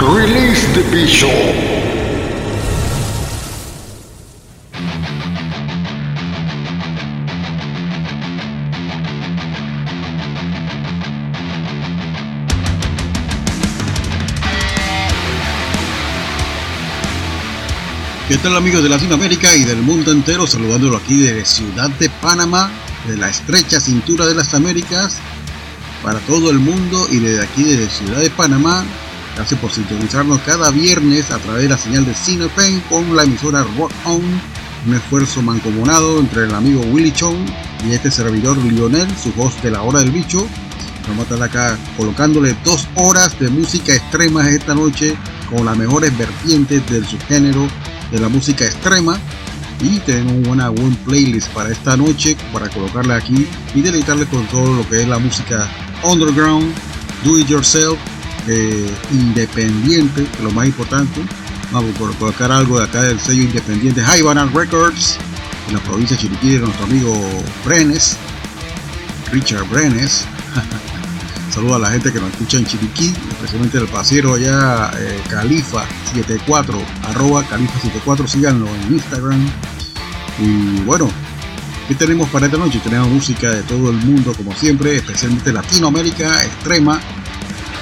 [0.00, 1.28] Release the Bishop.
[18.26, 20.46] ¿Qué tal amigos de Latinoamérica y del mundo entero?
[20.46, 22.70] Saludándolo aquí desde Ciudad de Panamá,
[23.06, 25.18] de la estrecha cintura de las Américas,
[26.02, 28.82] para todo el mundo y desde aquí desde Ciudad de Panamá.
[29.36, 33.64] Gracias por sintonizarnos cada viernes a través de la señal de Cinepen con la emisora
[33.78, 34.22] Rock On.
[34.86, 37.46] Un esfuerzo mancomunado entre el amigo Willy Chong
[37.86, 40.46] y este servidor Lionel, su voz de la hora del bicho.
[41.08, 45.16] Vamos a estar acá colocándole dos horas de música extrema esta noche
[45.50, 47.66] con las mejores vertientes del subgénero
[48.10, 49.18] de la música extrema
[49.82, 54.74] y tenemos una buen playlist para esta noche para colocarle aquí y deleitarle con todo
[54.74, 55.68] lo que es la música
[56.02, 56.72] underground,
[57.24, 57.98] do it yourself,
[58.48, 61.20] eh, independiente, lo más importante.
[61.72, 65.18] Vamos a colocar algo de acá del sello independiente High Records
[65.68, 68.16] en la provincia de Chiriquí de nuestro amigo Brenes,
[69.30, 70.24] Richard Brenes.
[71.54, 76.80] Saludos a la gente que nos escucha en Chiriquí, especialmente el pasero allá, eh, Califa74,
[77.08, 79.48] arroba Califa74, síganlo en Instagram.
[80.40, 81.08] Y bueno,
[81.88, 82.80] ¿qué tenemos para esta noche?
[82.82, 87.00] Tenemos música de todo el mundo, como siempre, especialmente Latinoamérica extrema,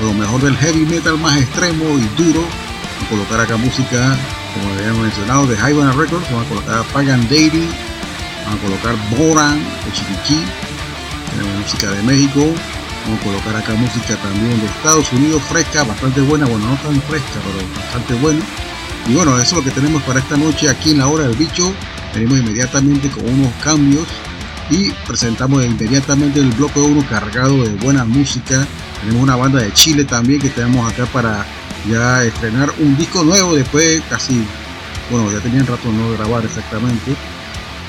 [0.00, 2.40] lo mejor del heavy metal más extremo y duro.
[2.40, 4.16] Vamos a colocar acá música,
[4.54, 7.68] como habíamos mencionado, de High Records, vamos a colocar Pagan Deity,
[8.44, 10.44] vamos a colocar Boran de Chiriquí,
[11.30, 12.54] tenemos música de México,
[13.08, 17.00] Vamos a colocar acá música también de Estados Unidos, fresca, bastante buena, bueno, no tan
[17.02, 18.40] fresca, pero bastante buena.
[19.06, 21.34] Y bueno, eso es lo que tenemos para esta noche aquí en la hora del
[21.34, 21.72] bicho.
[22.12, 24.06] Venimos inmediatamente con unos cambios
[24.68, 28.66] y presentamos inmediatamente el bloque 1 cargado de buena música.
[29.00, 31.46] Tenemos una banda de Chile también que tenemos acá para
[31.88, 34.44] ya estrenar un disco nuevo después casi,
[35.10, 37.14] bueno, ya tenían rato no grabar exactamente.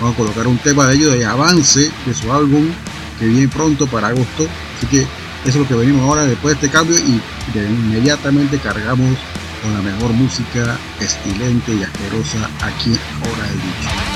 [0.00, 2.66] Vamos a colocar un tema de ellos de avance de su álbum
[3.18, 4.46] que viene pronto para agosto.
[4.76, 5.08] Así que eso
[5.44, 7.20] es lo que venimos ahora después de este cambio y
[7.54, 9.16] inmediatamente cargamos
[9.62, 14.15] con la mejor música estilente y asquerosa aquí en Hora del Bicho.